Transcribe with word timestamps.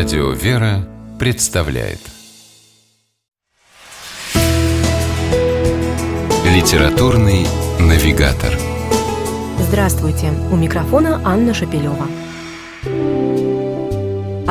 Радио 0.00 0.30
«Вера» 0.30 0.78
представляет 1.18 1.98
Литературный 6.46 7.46
навигатор 7.78 8.50
Здравствуйте! 9.58 10.32
У 10.50 10.56
микрофона 10.56 11.20
Анна 11.22 11.52
Шапилева. 11.52 12.06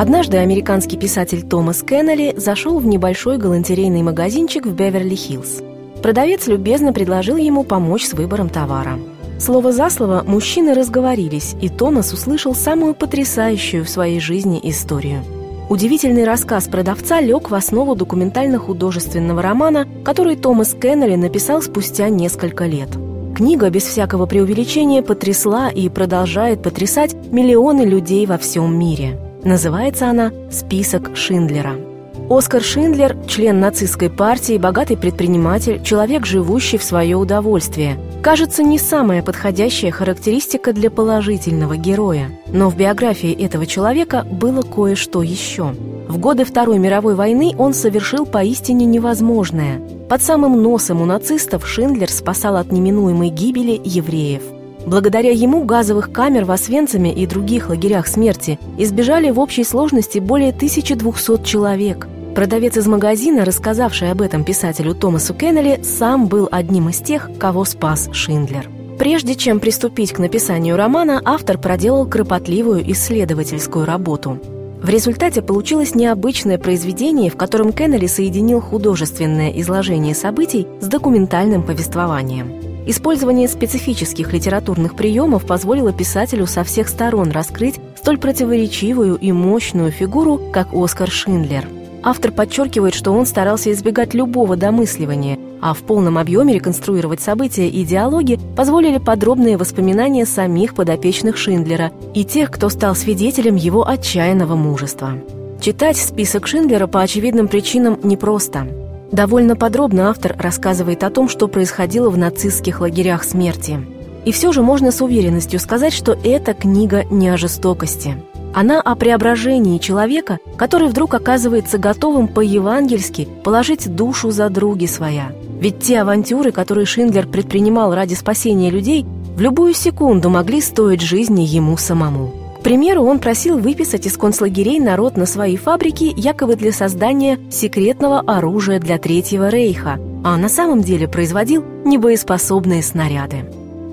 Однажды 0.00 0.36
американский 0.36 0.96
писатель 0.96 1.42
Томас 1.42 1.82
Кеннелли 1.82 2.32
зашел 2.36 2.78
в 2.78 2.86
небольшой 2.86 3.36
галантерейный 3.36 4.02
магазинчик 4.02 4.66
в 4.66 4.74
Беверли-Хиллз. 4.76 6.00
Продавец 6.00 6.46
любезно 6.46 6.92
предложил 6.92 7.36
ему 7.36 7.64
помочь 7.64 8.06
с 8.06 8.12
выбором 8.12 8.50
товара. 8.50 9.00
Слово 9.40 9.72
за 9.72 9.90
слово 9.90 10.22
мужчины 10.24 10.74
разговорились, 10.74 11.56
и 11.60 11.68
Томас 11.68 12.12
услышал 12.12 12.54
самую 12.54 12.94
потрясающую 12.94 13.84
в 13.84 13.88
своей 13.90 14.20
жизни 14.20 14.60
историю. 14.62 15.24
Удивительный 15.70 16.24
рассказ 16.24 16.68
продавца 16.68 17.22
лег 17.22 17.48
в 17.50 17.54
основу 17.54 17.94
документально-художественного 17.94 19.40
романа, 19.40 19.88
который 20.04 20.36
Томас 20.36 20.74
Кеннелли 20.74 21.16
написал 21.16 21.62
спустя 21.62 22.10
несколько 22.10 22.66
лет. 22.66 22.90
Книга, 23.34 23.70
без 23.70 23.84
всякого 23.84 24.26
преувеличения, 24.26 25.00
потрясла 25.00 25.70
и 25.70 25.88
продолжает 25.88 26.62
потрясать 26.62 27.14
миллионы 27.32 27.86
людей 27.86 28.26
во 28.26 28.36
всем 28.36 28.78
мире– 28.78 29.18
Называется 29.44 30.08
она 30.08 30.32
«Список 30.50 31.16
Шиндлера». 31.16 31.89
Оскар 32.30 32.62
Шиндлер– 32.62 33.16
член 33.26 33.58
нацистской 33.58 34.08
партии, 34.08 34.56
богатый 34.56 34.96
предприниматель, 34.96 35.82
человек, 35.82 36.26
живущий 36.26 36.78
в 36.78 36.84
свое 36.84 37.16
удовольствие. 37.16 37.98
Кажется, 38.22 38.62
не 38.62 38.78
самая 38.78 39.20
подходящая 39.20 39.90
характеристика 39.90 40.72
для 40.72 40.92
положительного 40.92 41.76
героя. 41.76 42.30
Но 42.46 42.70
в 42.70 42.76
биографии 42.76 43.32
этого 43.32 43.66
человека 43.66 44.24
было 44.30 44.62
кое-что 44.62 45.24
еще. 45.24 45.74
В 46.06 46.18
годы 46.18 46.44
Второй 46.44 46.78
мировой 46.78 47.16
войны 47.16 47.52
он 47.58 47.74
совершил 47.74 48.26
поистине 48.26 48.86
невозможное. 48.86 49.80
Под 50.08 50.22
самым 50.22 50.62
носом 50.62 51.02
у 51.02 51.06
нацистов 51.06 51.66
Шиндлер 51.66 52.12
спасал 52.12 52.54
от 52.54 52.70
неминуемой 52.70 53.30
гибели 53.30 53.80
евреев– 53.82 54.42
Благодаря 54.86 55.30
ему 55.30 55.64
газовых 55.64 56.10
камер 56.10 56.46
в 56.46 56.50
Освенциме 56.50 57.12
и 57.12 57.26
других 57.26 57.68
лагерях 57.68 58.06
смерти 58.06 58.58
избежали 58.78 59.30
в 59.30 59.38
общей 59.38 59.62
сложности 59.62 60.18
более 60.18 60.50
1200 60.50 61.44
человек. 61.44 62.08
Продавец 62.34 62.76
из 62.76 62.86
магазина, 62.86 63.44
рассказавший 63.44 64.12
об 64.12 64.22
этом 64.22 64.44
писателю 64.44 64.94
Томасу 64.94 65.34
Кеннелли, 65.34 65.80
сам 65.82 66.26
был 66.26 66.48
одним 66.50 66.88
из 66.88 66.98
тех, 66.98 67.28
кого 67.38 67.64
спас 67.64 68.08
Шиндлер. 68.12 68.68
Прежде 68.98 69.34
чем 69.34 69.58
приступить 69.58 70.12
к 70.12 70.18
написанию 70.18 70.76
романа, 70.76 71.20
автор 71.24 71.58
проделал 71.58 72.06
кропотливую 72.06 72.88
исследовательскую 72.92 73.84
работу. 73.84 74.38
В 74.80 74.88
результате 74.88 75.42
получилось 75.42 75.94
необычное 75.94 76.56
произведение, 76.56 77.30
в 77.30 77.36
котором 77.36 77.72
Кеннелли 77.72 78.06
соединил 78.06 78.60
художественное 78.60 79.50
изложение 79.60 80.14
событий 80.14 80.68
с 80.80 80.86
документальным 80.86 81.64
повествованием. 81.64 82.86
Использование 82.86 83.48
специфических 83.48 84.32
литературных 84.32 84.94
приемов 84.94 85.46
позволило 85.46 85.92
писателю 85.92 86.46
со 86.46 86.62
всех 86.62 86.88
сторон 86.88 87.30
раскрыть 87.30 87.80
столь 87.96 88.18
противоречивую 88.18 89.16
и 89.16 89.32
мощную 89.32 89.90
фигуру, 89.90 90.40
как 90.52 90.72
Оскар 90.72 91.10
Шиндлер. 91.10 91.66
Автор 92.02 92.32
подчеркивает, 92.32 92.94
что 92.94 93.12
он 93.12 93.26
старался 93.26 93.70
избегать 93.72 94.14
любого 94.14 94.56
домысливания, 94.56 95.38
а 95.60 95.74
в 95.74 95.78
полном 95.78 96.18
объеме 96.18 96.54
реконструировать 96.54 97.20
события 97.20 97.68
и 97.68 97.84
диалоги 97.84 98.38
позволили 98.56 98.98
подробные 98.98 99.56
воспоминания 99.56 100.26
самих 100.26 100.74
подопечных 100.74 101.36
Шиндлера 101.36 101.92
и 102.14 102.24
тех, 102.24 102.50
кто 102.50 102.68
стал 102.68 102.94
свидетелем 102.94 103.56
его 103.56 103.86
отчаянного 103.86 104.56
мужества. 104.56 105.12
Читать 105.60 105.98
список 105.98 106.46
Шиндлера 106.46 106.86
по 106.86 107.02
очевидным 107.02 107.48
причинам 107.48 107.98
непросто– 108.02 108.66
Довольно 109.12 109.56
подробно 109.56 110.08
автор 110.08 110.36
рассказывает 110.38 111.02
о 111.02 111.10
том, 111.10 111.28
что 111.28 111.48
происходило 111.48 112.10
в 112.10 112.18
нацистских 112.18 112.80
лагерях 112.80 113.24
смерти. 113.24 113.84
И 114.24 114.32
все 114.32 114.52
же 114.52 114.62
можно 114.62 114.92
с 114.92 115.00
уверенностью 115.00 115.58
сказать, 115.58 115.92
что 115.92 116.16
эта 116.22 116.54
книга 116.54 117.04
не 117.10 117.28
о 117.28 117.36
жестокости. 117.36 118.16
Она 118.52 118.80
о 118.80 118.94
преображении 118.96 119.78
человека, 119.78 120.38
который 120.56 120.88
вдруг 120.88 121.14
оказывается 121.14 121.78
готовым 121.78 122.28
по-евангельски 122.28 123.28
положить 123.44 123.94
душу 123.94 124.30
за 124.30 124.48
други 124.48 124.86
своя. 124.86 125.32
Ведь 125.60 125.80
те 125.80 126.00
авантюры, 126.00 126.52
которые 126.52 126.86
Шиндлер 126.86 127.26
предпринимал 127.26 127.94
ради 127.94 128.14
спасения 128.14 128.70
людей, 128.70 129.04
в 129.36 129.40
любую 129.40 129.74
секунду 129.74 130.30
могли 130.30 130.60
стоить 130.60 131.00
жизни 131.00 131.42
ему 131.42 131.76
самому. 131.76 132.32
К 132.58 132.62
примеру, 132.62 133.04
он 133.04 133.20
просил 133.20 133.56
выписать 133.56 134.06
из 134.06 134.18
концлагерей 134.18 134.80
народ 134.80 135.16
на 135.16 135.24
свои 135.24 135.56
фабрики 135.56 136.12
якобы 136.14 136.56
для 136.56 136.72
создания 136.72 137.38
секретного 137.50 138.20
оружия 138.20 138.78
для 138.78 138.98
Третьего 138.98 139.48
Рейха, 139.48 139.98
а 140.22 140.36
на 140.36 140.50
самом 140.50 140.82
деле 140.82 141.08
производил 141.08 141.64
небоеспособные 141.86 142.82
снаряды. 142.82 143.46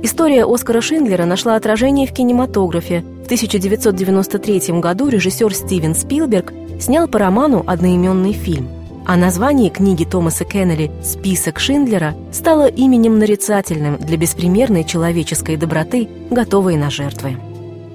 История 0.03 0.45
Оскара 0.45 0.81
Шиндлера 0.81 1.25
нашла 1.25 1.55
отражение 1.55 2.07
в 2.07 2.13
кинематографе. 2.13 3.03
В 3.27 3.29
1993 3.29 4.79
году 4.79 5.09
режиссер 5.09 5.53
Стивен 5.53 5.95
Спилберг 5.95 6.53
снял 6.79 7.09
по 7.09 7.19
роману 7.19 7.61
одноименный 7.67 8.31
фильм. 8.31 8.69
А 9.05 9.17
название 9.17 9.69
книги 9.69 10.05
Томаса 10.05 10.45
Кеннелли 10.45 10.93
«Список 11.03 11.59
Шиндлера» 11.59 12.15
стало 12.31 12.67
именем 12.67 13.19
нарицательным 13.19 13.97
для 13.97 14.15
беспримерной 14.15 14.85
человеческой 14.85 15.57
доброты, 15.57 16.07
готовой 16.29 16.77
на 16.77 16.89
жертвы. 16.89 17.35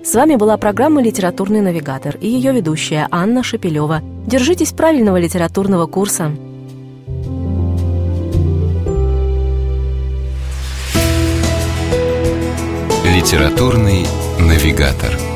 С 0.04 0.14
вами 0.14 0.36
была 0.36 0.58
программа 0.58 1.00
«Литературный 1.00 1.62
навигатор» 1.62 2.18
и 2.20 2.28
ее 2.28 2.52
ведущая 2.52 3.08
Анна 3.10 3.42
Шапилева. 3.42 4.02
Держитесь 4.26 4.72
правильного 4.72 5.16
литературного 5.16 5.86
курса. 5.86 6.32
«Литературный 13.22 14.04
навигатор» 14.40 15.31